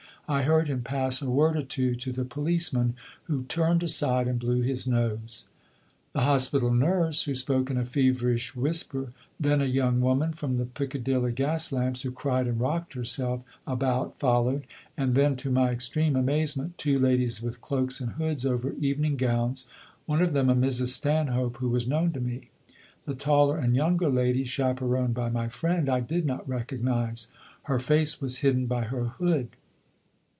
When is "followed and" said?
14.19-15.15